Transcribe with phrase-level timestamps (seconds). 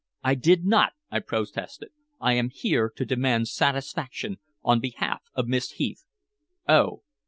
[0.23, 1.89] "I did not," I protested.
[2.19, 6.05] "I am here to demand satisfaction on behalf of Miss Heath."
[6.67, 7.03] "Oh!